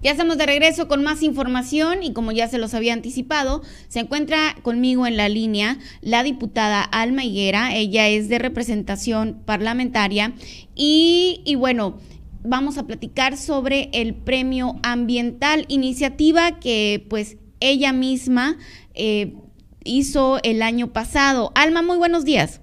[0.00, 3.98] Ya estamos de regreso con más información y como ya se los había anticipado, se
[4.00, 10.34] encuentra conmigo en la línea la diputada Alma Higuera, ella es de representación parlamentaria
[10.76, 11.98] y, y bueno,
[12.44, 18.56] vamos a platicar sobre el premio ambiental, iniciativa que pues ella misma
[18.94, 19.34] eh,
[19.82, 21.50] hizo el año pasado.
[21.54, 22.60] Alma, muy buenos días.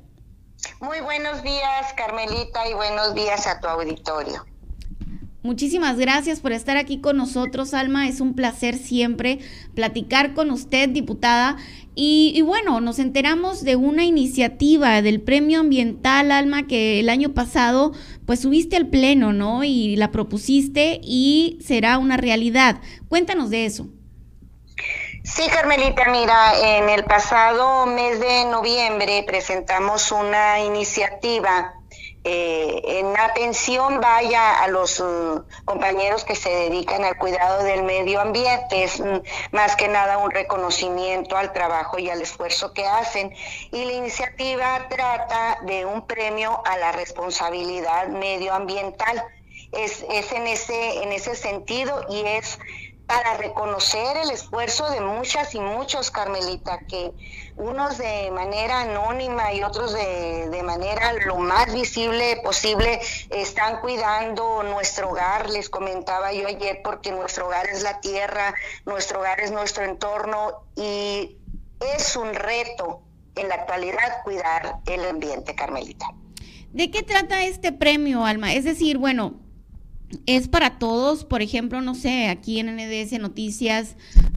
[0.79, 4.45] Muy buenos días, Carmelita, y buenos días a tu auditorio.
[5.46, 8.07] Muchísimas gracias por estar aquí con nosotros, Alma.
[8.07, 9.38] Es un placer siempre
[9.76, 11.58] platicar con usted, diputada.
[11.94, 17.91] Y, bueno, nos enteramos de una iniciativa del Premio Ambiental, Alma, que el año pasado
[18.26, 19.63] pues subiste al pleno, ¿no?
[19.63, 22.81] Y la propusiste y será una realidad.
[23.08, 23.88] Cuéntanos de eso.
[25.23, 31.74] Sí, Carmelita, mira, en el pasado mes de noviembre presentamos una iniciativa
[32.27, 38.20] eh, en atención vaya a los mm, compañeros que se dedican al cuidado del medio
[38.20, 38.83] ambiente.
[38.83, 39.21] Es mm,
[39.52, 43.31] más que nada un reconocimiento al trabajo y al esfuerzo que hacen.
[43.72, 49.23] Y la iniciativa trata de un premio a la responsabilidad medioambiental.
[49.72, 52.57] Es, es en, ese, en ese sentido y es
[53.08, 57.12] para reconocer el esfuerzo de muchas y muchos, Carmelita, que
[57.56, 64.64] unos de manera anónima y otros de, de, manera lo más visible posible están cuidando
[64.64, 65.50] nuestro hogar.
[65.50, 70.64] Les comentaba yo ayer porque nuestro hogar es la tierra, nuestro hogar es nuestro entorno
[70.75, 71.38] y
[71.95, 73.02] es un reto
[73.36, 76.08] en la actualidad cuidar el ambiente, Carmelita.
[76.72, 78.53] ¿De qué trata este premio, Alma?
[78.53, 79.44] Es decir, bueno,
[80.25, 83.95] es para todos, por ejemplo, no sé, aquí en NDS Noticias,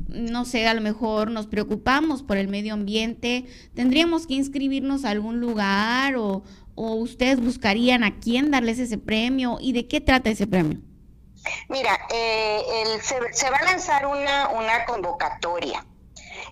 [0.08, 3.44] no sé, a lo mejor nos preocupamos por el medio ambiente,
[3.74, 6.42] tendríamos que inscribirnos a algún lugar o,
[6.76, 10.78] ustedes buscarían a quién darles ese premio y de qué trata ese premio.
[11.68, 12.62] Mira, eh,
[13.02, 15.84] se, va a lanzar una, una convocatoria.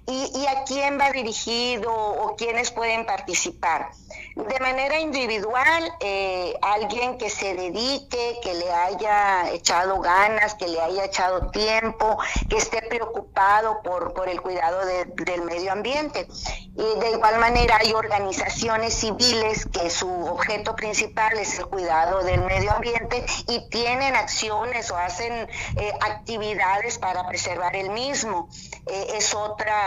[0.06, 3.90] ¿Y, ¿Y, a quién va dirigido o quiénes pueden participar?
[4.36, 10.78] de manera individual, eh, alguien que se dedique, que le haya echado ganas, que le
[10.78, 12.18] haya echado tiempo,
[12.48, 16.28] que esté preocupado por, por el cuidado del medio ambiente.
[16.76, 22.42] Y de igual manera hay organizaciones civiles que su objeto principal es el cuidado del
[22.42, 28.50] medio ambiente y tienen acciones o hacen eh, actividades para preservar el mismo.
[28.86, 29.85] Eh, es otra,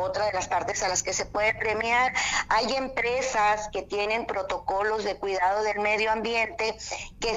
[0.00, 2.12] otra de las partes a las que se puede premiar.
[2.48, 6.76] Hay empresas que tienen protocolos de cuidado del medio ambiente
[7.20, 7.36] que,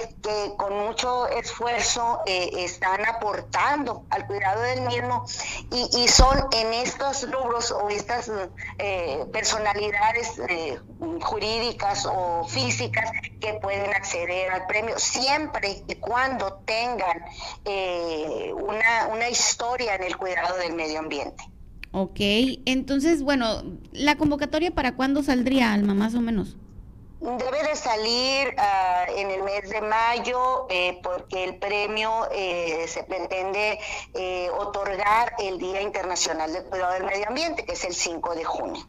[0.57, 5.25] con mucho esfuerzo eh, están aportando al cuidado del mismo
[5.71, 8.31] y, son en estos rubros o estas
[8.79, 10.79] eh, personalidades eh,
[11.21, 17.23] jurídicas o físicas que pueden acceder al premio siempre y cuando tengan
[18.55, 21.43] una, una historia en el cuidado del medio ambiente.
[21.91, 22.19] Ok,
[22.65, 26.55] entonces, bueno, ¿la convocatoria para cuándo saldría, Alma, más o menos?
[27.19, 33.03] Debe de salir ah, en el mes de mayo eh, porque el premio eh, se
[33.03, 33.79] pretende
[34.13, 38.43] eh, otorgar el Día Internacional del Cuidado del Medio Ambiente, que es el 5 de
[38.45, 38.87] junio.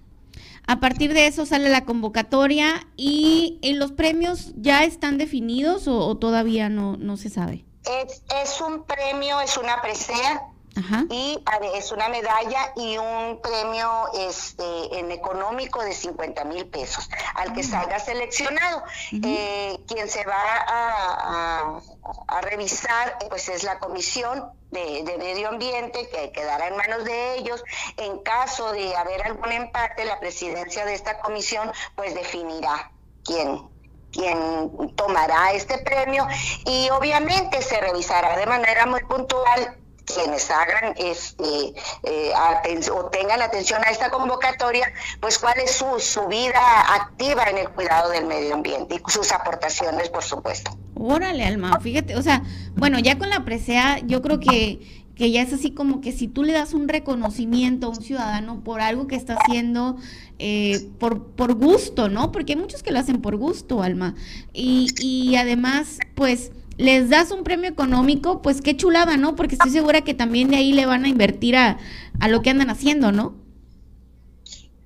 [0.68, 6.68] A partir de eso sale la convocatoria y los premios ya están definidos o, todavía
[6.68, 7.64] no, no se sabe.
[7.84, 10.42] Es, es un premio, es una presea
[11.08, 11.42] y
[11.74, 17.62] es una medalla y un premio este, en económico de 50 mil pesos al que
[17.62, 18.82] salga seleccionado.
[19.12, 21.80] Eh, quien se va a,
[22.42, 27.62] revisar pues es la comisión de, medio ambiente que quedará en manos de ellos.
[27.96, 32.92] En caso de haber algún empate, la presidencia de esta comisión pues definirá
[33.24, 33.68] quién
[34.12, 36.26] quién tomará este premio
[36.64, 39.76] y obviamente se revisará de manera muy puntual
[40.14, 42.32] quienes hagan este, eh,
[42.92, 47.68] o tengan atención a esta convocatoria, pues cuál es su, su vida activa en el
[47.70, 50.76] cuidado del medio ambiente y sus aportaciones, por supuesto.
[50.94, 52.42] Órale, Alma, fíjate, o sea,
[52.76, 56.28] bueno, ya con la presea, yo creo que, que ya es así como que si
[56.28, 59.96] tú le das un reconocimiento a un ciudadano por algo que está haciendo
[60.38, 62.32] eh, por, por gusto, ¿no?
[62.32, 64.14] Porque hay muchos que lo hacen por gusto, Alma.
[64.52, 69.36] Y, y además, pues les das un premio económico, pues qué chulada, ¿no?
[69.36, 71.76] Porque estoy segura que también de ahí le van a invertir a,
[72.26, 73.34] lo que andan haciendo, ¿no?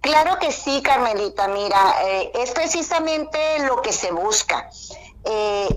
[0.00, 1.46] Claro que sí, Carmelita.
[1.49, 4.69] Mira, eh, es precisamente lo que se busca.
[5.25, 5.69] Eh,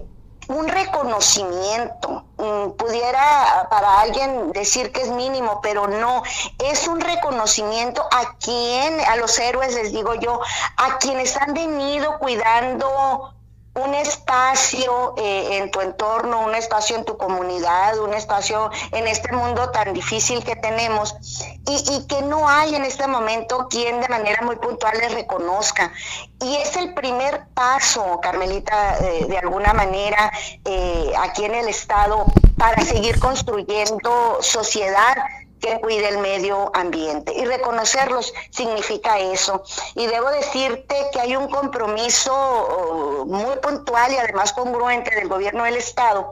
[0.48, 2.26] un reconocimiento.
[2.38, 6.24] Mm, pudiera para alguien decir que es mínimo, pero no,
[6.58, 10.42] es un reconocimiento a quien, a los héroes les digo yo,
[10.78, 13.37] a quienes han venido cuidando
[13.78, 19.32] un espacio eh, en tu entorno, un espacio en tu comunidad, un espacio en este
[19.32, 21.16] mundo tan difícil que tenemos
[21.66, 25.92] y, que no hay en este momento quien de manera muy puntual les reconozca.
[26.42, 30.32] Y es el primer paso, Carmelita, de alguna manera,
[30.66, 32.26] eh, aquí en el Estado
[32.58, 35.16] para seguir construyendo sociedad
[35.60, 37.34] que cuide el medio ambiente.
[37.36, 39.64] Y reconocerlos significa eso.
[39.96, 45.64] Y debo decirte que hay un compromiso oh, muy puntual y además congruente del gobierno
[45.64, 46.32] del Estado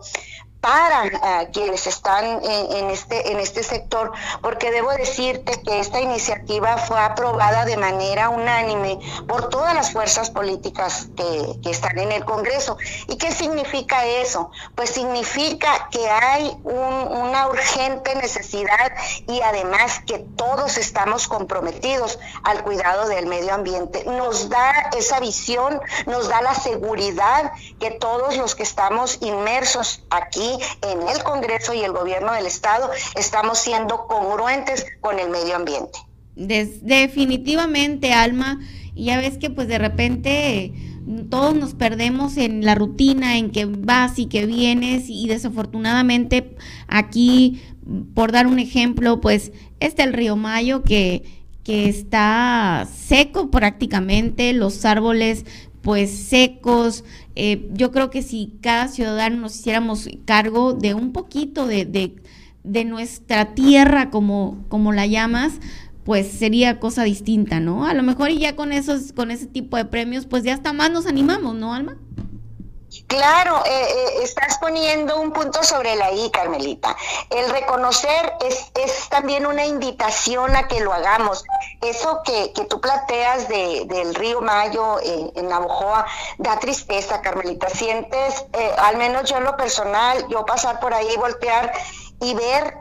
[0.66, 6.78] para uh, quienes están en, este, en este sector, porque debo decirte que esta iniciativa
[6.78, 8.98] fue aprobada de manera unánime
[9.28, 12.78] por todas las fuerzas políticas que, que están en el Congreso.
[13.08, 14.50] ¿Y qué significa eso?
[14.74, 18.92] Pues significa que hay un, una urgente necesidad
[19.28, 24.04] y además que todos estamos comprometidos al cuidado del medio ambiente.
[24.06, 30.55] Nos da esa visión, nos da la seguridad que todos los que estamos inmersos aquí
[30.81, 36.00] en el Congreso y el gobierno del Estado estamos siendo congruentes con el medio ambiente.
[36.36, 38.60] definitivamente, Alma,
[38.94, 40.74] y ya ves que pues de repente
[41.30, 46.56] todos nos perdemos en la rutina, en que vas y que vienes y desafortunadamente
[46.88, 47.62] aquí,
[48.13, 51.24] por dar un ejemplo, pues está el río Mayo que,
[51.63, 55.46] que está seco prácticamente, los árboles
[55.86, 57.04] pues secos.
[57.36, 62.86] Eh, yo creo que si cada ciudadano nos hiciéramos cargo de un poquito de, de,
[62.86, 65.60] nuestra tierra, como, como la llamas,
[66.04, 67.86] pues sería cosa distinta, ¿no?
[67.86, 70.74] A lo mejor y ya con esos, con ese tipo de premios, pues ya hasta
[70.74, 71.98] más nos animamos, ¿no, Alma?
[73.07, 76.96] Claro, eh, eh, estás poniendo un punto sobre la I, Carmelita.
[77.30, 81.44] El reconocer es, es también una invitación a que lo hagamos.
[81.81, 86.06] Eso que, que tú planteas de, del río Mayo eh, en Navojoa
[86.40, 87.69] da tristeza, Carmelita.
[87.69, 88.46] Sientes,
[88.80, 91.72] al menos yo en lo personal, yo pasar por ahí, voltear
[92.22, 92.78] y ver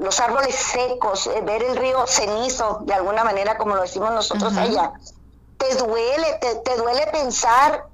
[0.00, 4.92] los árboles secos, ver el río cenizo, de alguna manera, como lo decimos nosotros allá.
[5.56, 7.89] Te duele, te, te duele pensar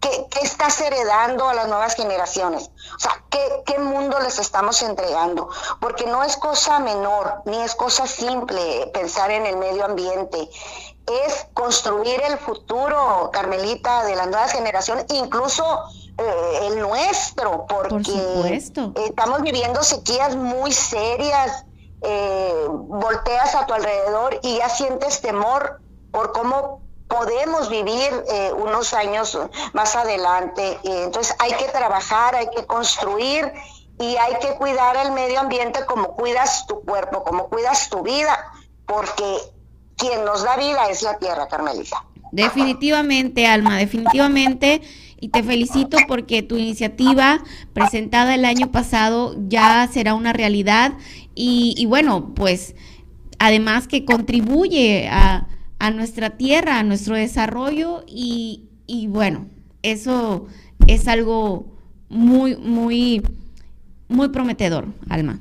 [0.00, 2.70] ¿Qué, estás heredando a las nuevas generaciones?
[2.96, 5.48] O sea, ¿qué, ¿qué, mundo les estamos entregando?
[5.80, 10.48] Porque no es cosa menor, ni es cosa simple pensar en el medio ambiente.
[11.24, 15.64] Es construir el futuro, Carmelita, de las nuevas generaciones, incluso
[16.18, 18.60] eh, el nuestro, porque
[18.96, 21.64] estamos viviendo sequías muy serias.
[22.02, 25.80] Eh, volteas a tu alrededor y ya sientes temor
[26.12, 29.38] por cómo podemos vivir eh, unos años
[29.72, 30.78] más adelante.
[30.84, 33.52] entonces hay que trabajar, hay que construir
[33.98, 38.52] y hay que cuidar el medio ambiente como cuidas tu cuerpo, como cuidas tu vida,
[38.86, 39.38] porque
[39.96, 42.04] quien nos da vida es la tierra, Carmelita.
[42.32, 44.82] Definitivamente, Alma, definitivamente.
[45.18, 47.42] Y te felicito porque tu iniciativa
[47.72, 50.92] presentada el año pasado ya será una realidad.
[51.34, 52.74] Y, y bueno, pues
[53.38, 55.46] además que contribuye a,
[55.78, 59.46] a nuestra tierra, a nuestro desarrollo y, y bueno,
[59.82, 60.46] eso
[60.86, 61.66] es algo
[62.08, 63.22] muy, muy,
[64.08, 65.40] muy prometedor, Alma.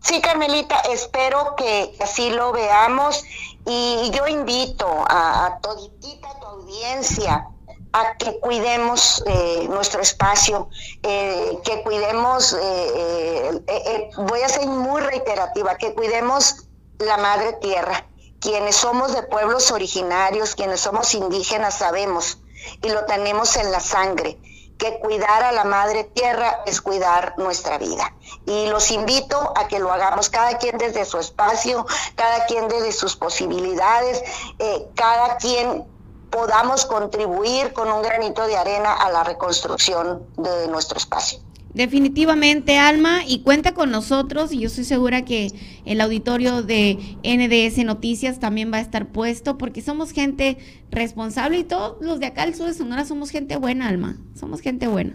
[0.00, 3.24] Sí, Carmelita, espero que así lo veamos
[3.66, 7.46] y yo invito a, a toditita tu audiencia
[7.92, 10.68] a que cuidemos eh, nuestro espacio,
[11.02, 18.06] eh, que cuidemos, eh, voy a ser muy reiterativa, que cuidemos la madre tierra,
[18.40, 22.38] quienes somos de pueblos originarios, quienes somos indígenas, sabemos
[22.82, 24.38] y lo tenemos en la sangre,
[24.78, 28.14] que cuidar a la madre tierra es cuidar nuestra vida.
[28.46, 32.92] Y los invito a que lo hagamos cada quien desde su espacio, cada quien desde
[32.92, 34.22] sus posibilidades,
[34.58, 35.86] eh, cada quien
[36.30, 41.40] podamos contribuir con un granito de arena a la reconstrucción de nuestro espacio.
[41.74, 45.52] Definitivamente, Alma, y cuenta con nosotros, y yo estoy segura que
[45.84, 50.58] el auditorio de NDS Noticias también va a estar puesto, porque somos gente
[50.90, 54.60] responsable y todos los de acá al sur de Sonora somos gente buena, Alma, somos
[54.60, 55.14] gente buena.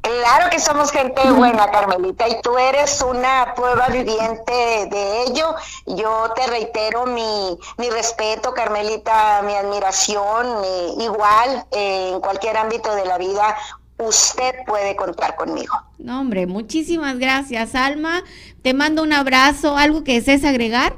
[0.00, 5.54] Claro que somos gente buena, Carmelita, y tú eres una prueba viviente de ello.
[5.86, 10.64] Yo te reitero mi, mi respeto, Carmelita, mi admiración,
[11.00, 13.56] igual eh, en cualquier ámbito de la vida,
[14.00, 15.74] usted puede contar conmigo.
[15.98, 18.22] No, hombre, muchísimas gracias, Alma.
[18.62, 19.76] Te mando un abrazo.
[19.76, 20.96] ¿Algo que desees agregar?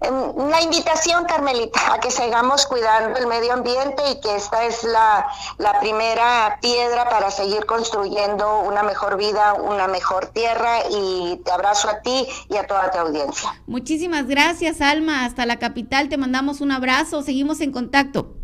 [0.00, 4.84] Em, la invitación, Carmelita, a que sigamos cuidando el medio ambiente y que esta es
[4.84, 5.26] la,
[5.58, 11.88] la, primera piedra para seguir construyendo una mejor vida, una mejor tierra y te abrazo
[11.88, 13.54] a ti y a toda tu audiencia.
[13.66, 15.24] Muchísimas gracias, Alma.
[15.24, 17.22] Hasta la capital te mandamos un abrazo.
[17.22, 18.34] Seguimos en contacto.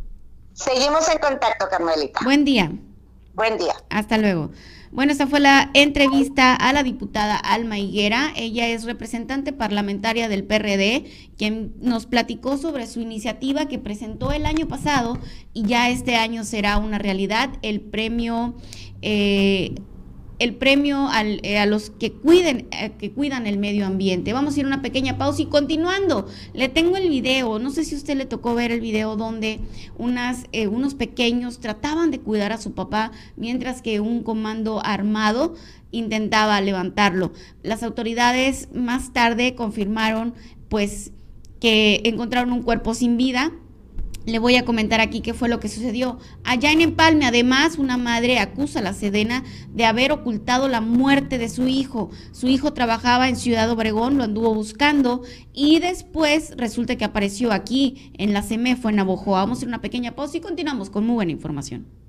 [0.54, 2.20] Seguimos en contacto, Carmelita.
[2.24, 2.70] Buen día.
[3.40, 3.72] Buen día.
[3.88, 4.50] Hasta luego.
[4.92, 8.34] Bueno, esta fue la entrevista a la diputada Alma Higuera.
[8.36, 11.06] Ella es representante parlamentaria del PRD,
[11.38, 15.18] quien nos platicó sobre su iniciativa que presentó el año pasado
[15.54, 18.56] y ya este año será una realidad, el premio
[19.00, 19.74] eh,
[20.40, 21.08] el premio
[21.42, 24.32] eh, a los que cuiden, eh, que cuidan el medio ambiente.
[24.32, 27.84] Vamos a ir a una pequeña pausa y continuando, le tengo el video, no sé
[27.84, 29.60] si usted le tocó ver el video donde
[29.98, 35.54] unas, eh, unos pequeños trataban de cuidar a su papá mientras que un comando armado
[35.90, 37.32] intentaba levantarlo.
[37.62, 40.32] Las autoridades más tarde confirmaron
[40.70, 41.12] pues
[41.60, 43.52] que encontraron un cuerpo sin vida
[44.30, 46.18] le voy a comentar aquí qué fue lo que sucedió.
[46.44, 51.38] Allá en Empalme, además, una madre acusa a la Sedena de haber ocultado la muerte
[51.38, 52.10] de su hijo.
[52.32, 55.22] Su hijo trabajaba en Ciudad Obregón, lo anduvo buscando
[55.52, 59.40] y después resulta que apareció aquí en la CEMEFO en Navojoa.
[59.40, 61.99] Vamos a hacer una pequeña pausa y continuamos con muy buena información.